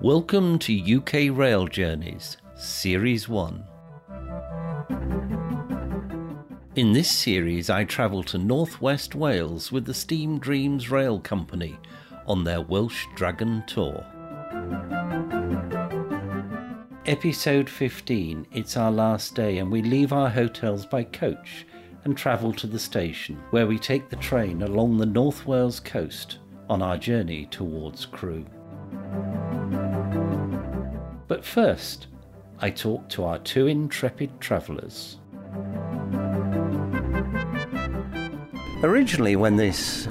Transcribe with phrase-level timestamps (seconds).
[0.00, 3.64] Welcome to UK Rail Journeys, Series 1.
[6.76, 11.76] In this series, I travel to northwest Wales with the Steam Dreams Rail Company
[12.26, 14.04] on their Welsh Dragon Tour.
[17.06, 21.66] Episode 15 It's our last day, and we leave our hotels by coach
[22.06, 26.38] and travel to the station, where we take the train along the North Wales coast
[26.70, 28.46] on our journey towards Crewe.
[31.26, 32.06] But first,
[32.60, 35.18] I talk to our two intrepid travellers.
[38.84, 40.08] Originally, when this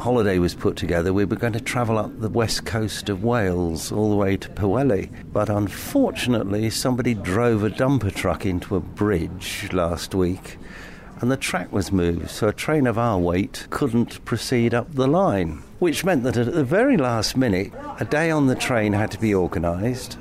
[0.00, 3.92] holiday was put together, we were going to travel up the west coast of Wales
[3.92, 5.32] all the way to Pwllheli.
[5.32, 10.58] But unfortunately, somebody drove a dumper truck into a bridge last week
[11.20, 15.08] and the track was moved, so a train of our weight couldn't proceed up the
[15.08, 19.10] line, which meant that at the very last minute, a day on the train had
[19.12, 20.18] to be organised.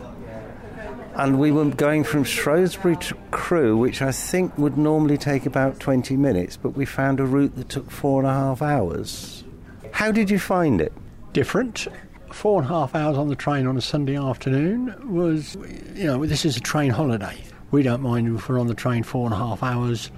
[1.16, 5.80] And we were going from Shrewsbury to Crewe, which I think would normally take about
[5.80, 9.44] 20 minutes, but we found a route that took four and a half hours.
[9.92, 10.92] How did you find it?
[11.32, 11.88] Different.
[12.32, 15.56] Four and a half hours on the train on a Sunday afternoon was,
[15.96, 17.42] you know, this is a train holiday.
[17.72, 20.12] We don't mind if we're on the train four and a half hours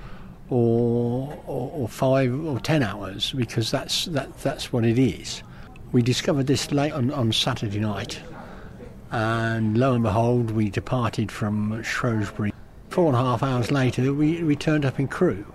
[0.50, 5.44] or, or, or five or ten hours because that's that that's what it is.
[5.92, 8.20] We discovered this late on, on Saturday night,
[9.12, 12.54] and lo and behold, we departed from Shrewsbury.
[12.90, 15.46] Four and a half hours later, we, we turned up in Crewe.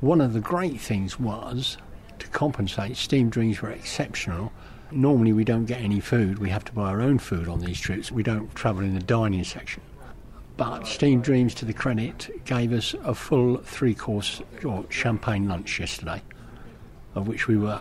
[0.00, 1.76] One of the great things was
[2.18, 2.96] to compensate.
[2.96, 4.52] Steam Dreams were exceptional.
[4.90, 6.38] Normally, we don't get any food.
[6.38, 8.12] We have to buy our own food on these trips.
[8.12, 9.82] We don't travel in the dining section.
[10.56, 15.80] But Steam Dreams, to the credit, gave us a full three course or champagne lunch
[15.80, 16.22] yesterday,
[17.16, 17.80] of which we were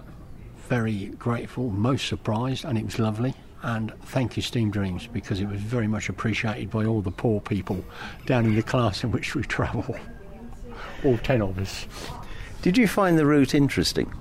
[0.70, 3.36] very grateful, most surprised, and it was lovely.
[3.62, 7.40] And thank you, Steam Dreams, because it was very much appreciated by all the poor
[7.40, 7.86] people
[8.26, 9.96] down in the class in which we travel.
[11.06, 11.86] All ten of us.
[12.64, 14.12] Did you find the route interesting?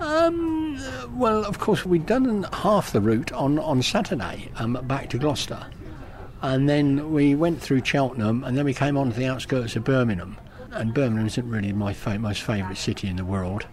[0.00, 0.80] Um,
[1.18, 5.66] well, of course, we'd done half the route on, on Saturday um, back to Gloucester
[6.42, 9.84] and then we went through Cheltenham, and then we came on to the outskirts of
[9.84, 10.36] Birmingham.
[10.70, 13.66] And Birmingham isn't really my fa- most favourite city in the world.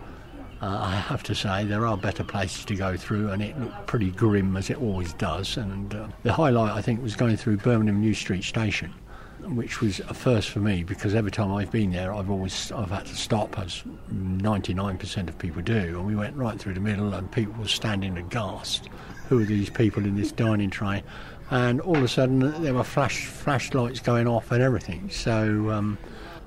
[0.62, 3.86] Uh, I have to say there are better places to go through, and it looked
[3.88, 5.58] pretty grim as it always does.
[5.58, 8.94] And uh, the highlight, I think, was going through Birmingham New Street Station,
[9.44, 12.90] which was a first for me because every time I've been there, I've always I've
[12.90, 16.00] had to stop, as 99% of people do.
[16.00, 18.90] And we went right through the middle, and people were standing aghast.
[19.28, 21.04] Who are these people in this dining train?
[21.52, 25.10] And all of a sudden there were flash flashlights going off and everything.
[25.10, 25.98] So um,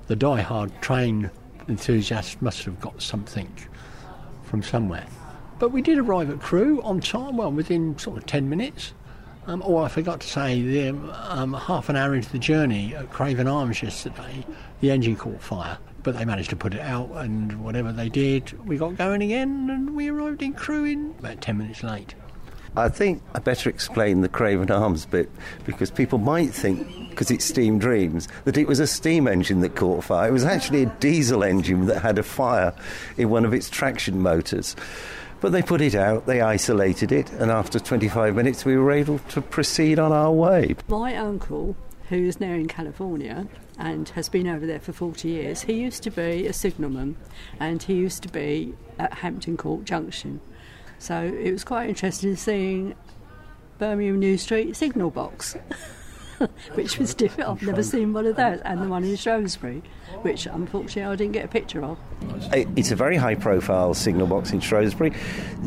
[0.07, 1.31] the die-hard train
[1.69, 3.53] enthusiast must have got something
[4.45, 5.07] from somewhere.
[5.59, 8.95] But we did arrive at Crewe on time, well, within sort of 10 minutes.
[9.47, 13.11] Um, or I forgot to say, the, um, half an hour into the journey at
[13.11, 14.45] Craven Arms yesterday,
[14.81, 15.79] the engine caught fire.
[16.03, 19.69] But they managed to put it out, and whatever they did, we got going again,
[19.71, 22.15] and we arrived in Crewe in about 10 minutes late.
[22.77, 25.31] I think I better explain the Craven Arms bit
[25.65, 29.75] because people might think, because it's Steam Dreams, that it was a steam engine that
[29.75, 30.29] caught fire.
[30.29, 32.75] It was actually a diesel engine that had a fire
[33.17, 34.77] in one of its traction motors.
[35.41, 39.21] But they put it out, they isolated it, and after 25 minutes we were able
[39.31, 40.75] to proceed on our way.
[40.89, 41.77] My uncle,
[42.09, 43.47] who is now in California
[43.79, 47.17] and has been over there for 40 years, he used to be a signalman
[47.61, 50.41] and he used to be at Hampton Court Junction.
[50.99, 52.95] So it was quite interesting seeing
[53.79, 55.57] Birmingham New Street signal box,
[56.75, 57.49] which was different.
[57.49, 59.83] I've never seen one of those, and the one in Shrewsbury,
[60.23, 61.99] which unfortunately I didn't get a picture of.
[62.53, 65.15] It's a very high profile signal box in Shrewsbury.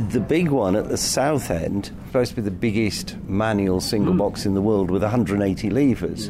[0.10, 4.18] The big one at the south end, supposed to be the biggest manual single mm.
[4.18, 6.30] box in the world with 180 levers.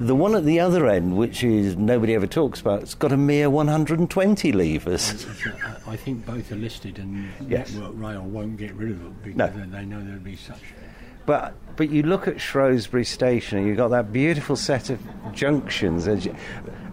[0.00, 3.18] The one at the other end, which is nobody ever talks about, it's got a
[3.18, 5.26] mere 120 levers.
[5.86, 7.74] I think both are listed, and yes.
[7.74, 9.66] Network Rail won't get rid of them because no.
[9.66, 10.62] they know there'll be such.
[11.26, 14.98] But but you look at Shrewsbury Station, and you've got that beautiful set of
[15.34, 16.34] junctions, and,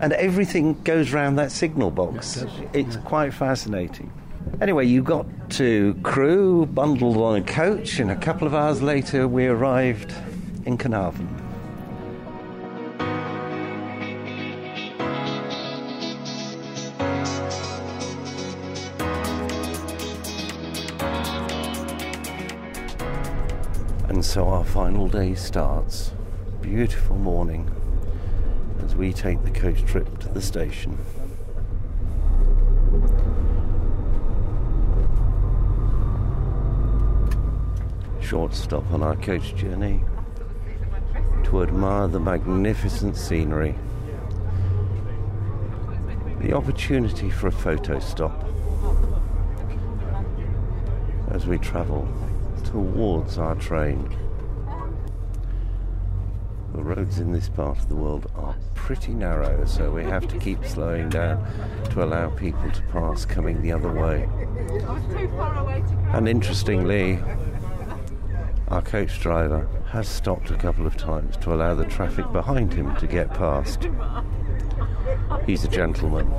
[0.02, 2.44] and everything goes round that signal box.
[2.74, 3.02] it's yeah.
[3.04, 4.12] quite fascinating.
[4.60, 9.30] Anyway, you got to Crewe, bundled on a coach, and a couple of hours later
[9.30, 10.14] we arrived
[10.66, 11.47] in Carnarvon.
[24.18, 26.12] And so our final day starts.
[26.60, 27.70] Beautiful morning
[28.84, 30.98] as we take the coach trip to the station.
[38.22, 40.04] short stop on our coach journey
[41.44, 43.76] to admire the magnificent scenery.
[46.40, 48.44] The opportunity for a photo stop
[51.30, 52.08] as we travel
[52.68, 54.16] towards our train.
[56.74, 60.38] The roads in this part of the world are pretty narrow, so we have to
[60.38, 61.46] keep slowing down
[61.92, 64.28] to allow people to pass coming the other way.
[66.14, 67.20] And interestingly,
[68.68, 72.96] our coach driver has stopped a couple of times to allow the traffic behind him
[72.98, 73.88] to get past.
[75.46, 76.30] He's a gentleman.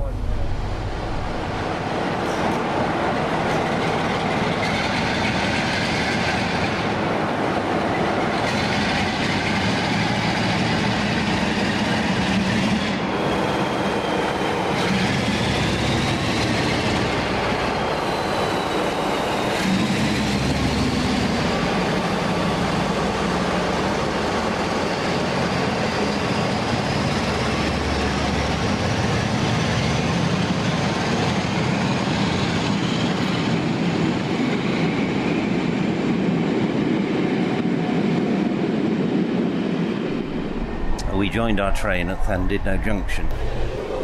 [41.29, 43.27] Joined our train at Llandudno Junction.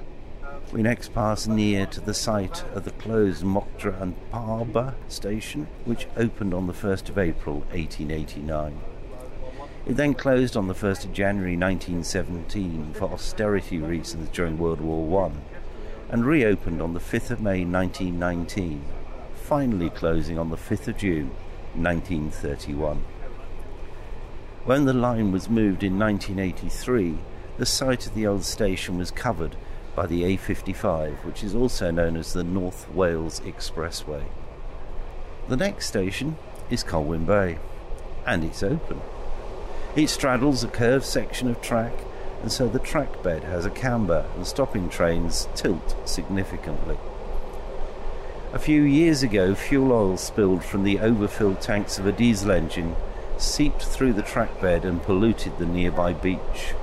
[0.72, 6.08] We next pass near to the site of the closed Mochdre and Pabo station, which
[6.16, 8.80] opened on the 1st of April 1889.
[9.86, 15.26] It then closed on the 1st of January 1917 for austerity reasons during World War
[15.26, 15.53] I
[16.10, 18.84] and reopened on the 5th of May 1919,
[19.34, 21.30] finally closing on the 5th of June
[21.74, 23.04] 1931.
[24.64, 27.18] When the line was moved in 1983,
[27.58, 29.56] the site of the old station was covered
[29.94, 34.24] by the A55, which is also known as the North Wales Expressway.
[35.48, 36.36] The next station
[36.70, 37.58] is Colwyn Bay,
[38.26, 39.00] and it's open.
[39.94, 41.92] It straddles a curved section of track
[42.44, 46.98] and so the track bed has a camber and stopping trains tilt significantly.
[48.52, 52.96] A few years ago, fuel oil spilled from the overfilled tanks of a diesel engine
[53.38, 56.74] seeped through the track bed and polluted the nearby beach.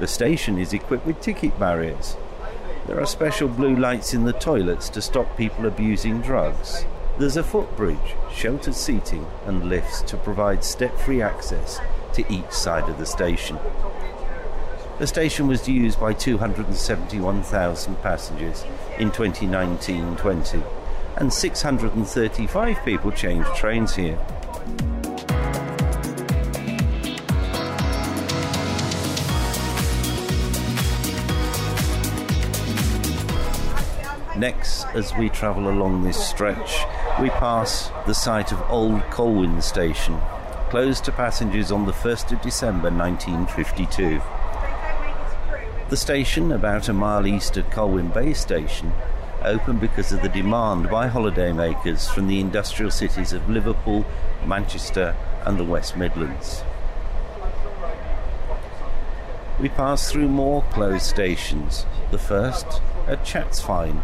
[0.00, 2.16] The station is equipped with ticket barriers.
[2.88, 6.84] There are special blue lights in the toilets to stop people abusing drugs.
[7.16, 11.80] There's a footbridge, sheltered seating, and lifts to provide step free access
[12.14, 13.58] to each side of the station.
[14.98, 18.64] The station was used by 271,000 passengers
[18.98, 20.62] in 2019 20,
[21.16, 24.18] and 635 people changed trains here.
[34.36, 36.84] Next, as we travel along this stretch,
[37.20, 40.14] we pass the site of Old Colwyn Station,
[40.72, 44.22] closed to passengers on the 1st of December 1952.
[45.90, 48.90] The station, about a mile east of Colwyn Bay Station,
[49.42, 54.06] opened because of the demand by holidaymakers from the industrial cities of Liverpool,
[54.46, 55.14] Manchester,
[55.44, 56.64] and the West Midlands.
[59.60, 64.00] We passed through more closed stations, the first at Llysfaen,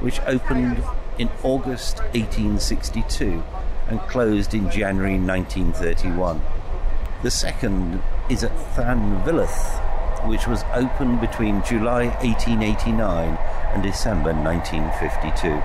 [0.00, 0.82] which opened
[1.20, 3.44] in August 1862
[3.90, 6.40] and closed in January 1931.
[7.22, 13.36] The second is at Llanddulas, which was opened between July 1889
[13.74, 15.60] and December 1952.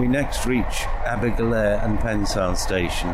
[0.00, 3.08] We next reach Abergele and Pensarn station,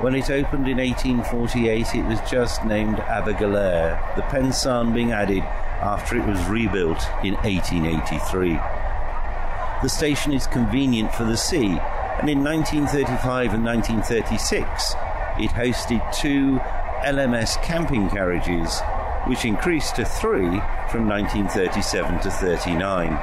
[0.00, 5.42] When it opened in 1848, it was just named Abergele, the Pensarn being added
[5.80, 8.58] after it was rebuilt in 1883.
[9.82, 11.78] The station is convenient for the sea,
[12.20, 14.94] and in 1935 and 1936,
[15.38, 16.58] it hosted two
[17.04, 18.80] LMS camping carriages,
[19.26, 23.18] which increased to three from 1937 to 39.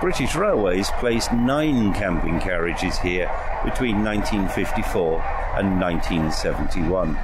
[0.00, 3.28] British Railways placed nine camping carriages here
[3.64, 5.20] between 1954
[5.56, 7.18] and 1971.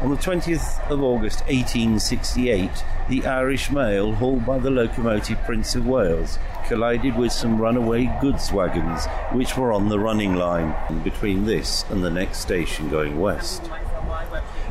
[0.00, 2.70] On the 20th of August 1868,
[3.08, 6.38] the Irish mail hauled by the locomotive Prince of Wales
[6.68, 12.04] collided with some runaway goods wagons which were on the running line between this and
[12.04, 13.68] the next station going west.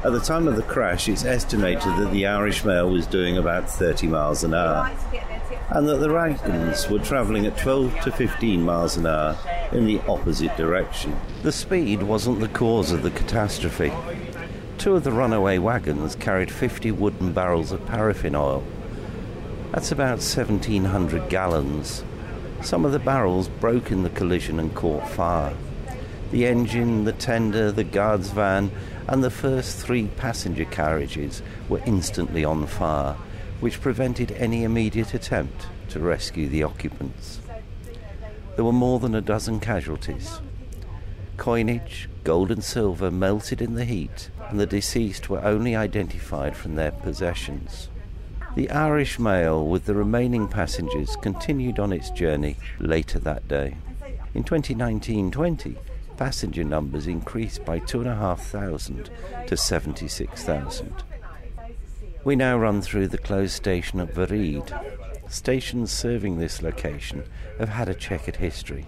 [0.06, 3.70] At the time of the crash, it's estimated that the Irish mail was doing about
[3.70, 4.90] 30 miles an hour
[5.72, 9.38] and that the wagons were travelling at 12 to 15 miles an hour
[9.74, 11.20] in the opposite direction.
[11.44, 13.92] The speed wasn't the cause of the catastrophe.
[14.78, 18.64] Two of the runaway wagons carried 50 wooden barrels of paraffin oil.
[19.72, 22.04] That's about 1,700 gallons.
[22.62, 25.56] Some of the barrels broke in the collision and caught fire.
[26.30, 28.70] The engine, the tender, the guard's van,
[29.08, 33.16] and the first three passenger carriages were instantly on fire,
[33.60, 37.40] which prevented any immediate attempt to rescue the occupants.
[38.56, 40.40] There were more than a dozen casualties.
[41.38, 46.76] Coinage, gold and silver melted in the heat, and the deceased were only identified from
[46.76, 47.90] their possessions.
[48.56, 53.78] The Irish mail with the remaining passengers continued on its journey later that day.
[54.34, 55.78] In 2019 20,
[56.18, 59.10] passenger numbers increased by 2,500
[59.46, 61.04] to 76,000.
[62.24, 64.74] We now run through the closed station at Foryd.
[65.30, 67.24] Stations serving this location
[67.60, 68.88] have had a checkered history.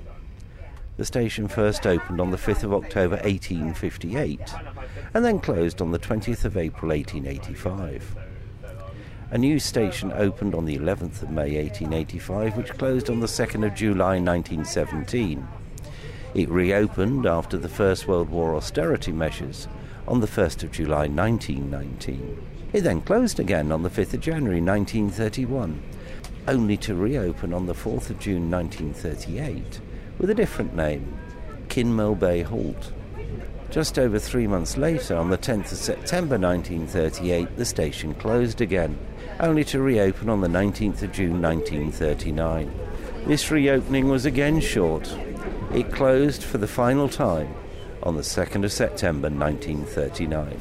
[1.00, 4.53] The station first opened on the 5th of October 1858
[5.13, 8.18] and then closed on the 20th of April 1885.
[9.32, 13.65] A new station opened on the 11th of May 1885, which closed on the 2nd
[13.65, 15.48] of July 1917.
[16.34, 19.70] It reopened after the First World War austerity measures
[20.06, 22.46] on the 1st of July 1919.
[22.74, 25.82] It then closed again on the 5th of January 1931,
[26.46, 29.79] only to reopen on the 4th of June 1938
[30.20, 31.18] with a different name,
[31.70, 32.92] Kinmel Bay Halt.
[33.72, 38.98] Just over three months later, on the 10th of September 1938, the station closed again,
[39.40, 42.72] only to reopen on the 19th of June 1939.
[43.26, 45.16] This reopening was again short.
[45.74, 47.54] It closed for the final time
[48.04, 50.60] on the 2nd of September 1939.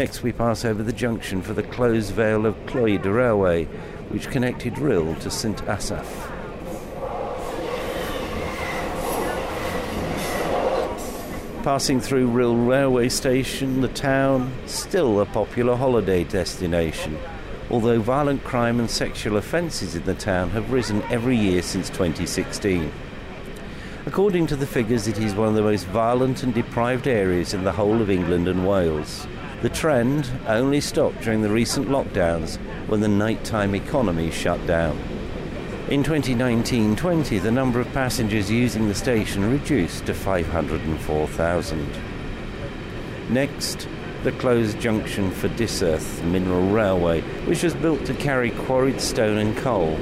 [0.00, 3.66] Next, we pass over the junction for the closed vale of Clwyd Railway,
[4.08, 6.08] which connected Rhyl to St Asaph.
[11.62, 17.18] Passing through Rhyl railway station, the town, still a popular holiday destination,
[17.68, 22.90] although violent crime and sexual offences in the town have risen every year since 2016.
[24.06, 27.64] According to the figures, it is one of the most violent and deprived areas in
[27.64, 29.26] the whole of England and Wales.
[29.62, 32.56] The trend only stopped during the recent lockdowns
[32.88, 34.98] when the nighttime economy shut down.
[35.90, 41.88] In 2019 20, the number of passengers using the station reduced to 504,000.
[43.28, 43.86] Next,
[44.22, 49.54] the closed junction for Dyserth Mineral Railway, which was built to carry quarried stone and
[49.58, 49.98] coal.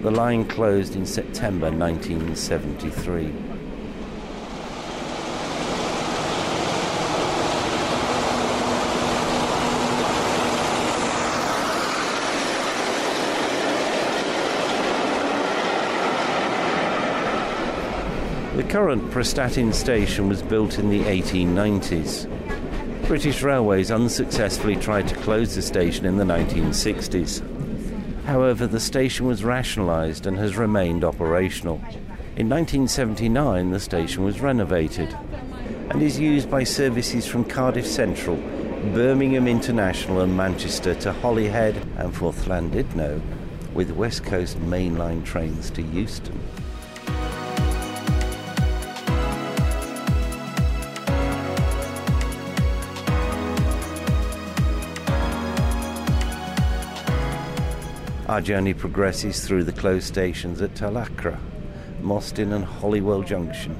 [0.00, 3.51] The line closed in September 1973.
[18.56, 22.28] The current Prestatyn station was built in the 1890s.
[23.06, 27.42] British Railways unsuccessfully tried to close the station in the 1960s.
[28.26, 31.76] However, the station was rationalised and has remained operational.
[32.36, 35.16] In 1979, the station was renovated
[35.88, 38.36] and is used by services from Cardiff Central,
[38.92, 43.22] Birmingham International, and Manchester to Holyhead and for Llandudno,
[43.72, 46.38] with West Coast mainline trains to Euston.
[58.32, 61.38] Our journey progresses through the closed stations at Talacre,
[62.00, 63.76] Mostyn, and Holywell Junction,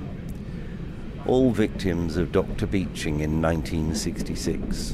[1.27, 2.67] all victims of Dr.
[2.67, 4.93] Beeching in 1966.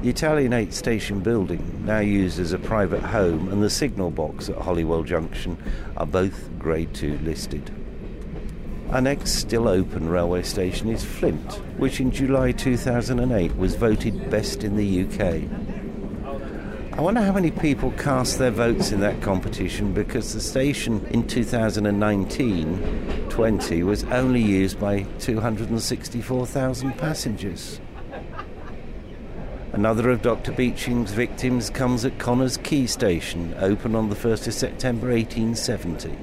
[0.00, 4.58] The Italianate station building, now used as a private home, and the signal box at
[4.58, 5.60] Holywell Junction
[5.96, 7.68] are both Grade 2 listed.
[8.92, 14.62] Our next still open railway station is Flint, which in July 2008 was voted best
[14.62, 15.77] in the UK.
[16.98, 21.28] I wonder how many people cast their votes in that competition because the station in
[21.28, 27.80] 2019 20 was only used by 264,000 passengers.
[29.72, 30.50] Another of Dr.
[30.50, 36.18] Beeching's victims comes at Connah's Quay Station, open on the 1st of September 1870.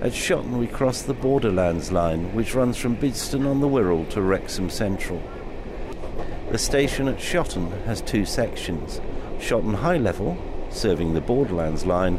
[0.00, 4.20] At Shotton, we cross the Borderlands line, which runs from Bidston on the Wirral to
[4.20, 5.22] Wrexham Central.
[6.50, 9.00] The station at Shotton has two sections
[9.44, 10.38] Shotton High Level,
[10.70, 12.18] serving the Borderlands line,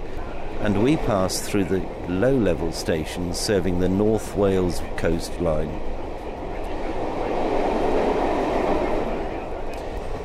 [0.60, 5.72] and we pass through the low level stations serving the North Wales coastline.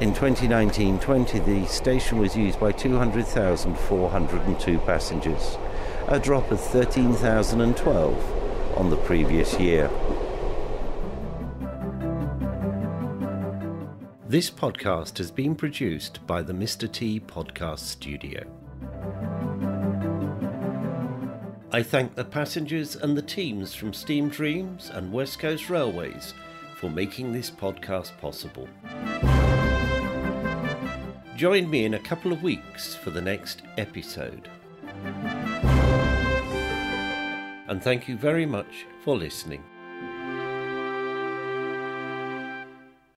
[0.03, 5.57] In 2019-20, the station was used by 200,402 passengers
[6.09, 9.89] a drop of 13,012 on the previous year.
[14.31, 16.89] This podcast has been produced by the Mr.
[16.89, 18.45] T Podcast Studio.
[21.73, 26.33] I thank the passengers and the teams from Steam Dreams and West Coast Railways
[26.77, 28.69] for making this podcast possible.
[31.35, 34.49] Join me in a couple of weeks for the next episode
[37.67, 39.65] and thank you very much for listening.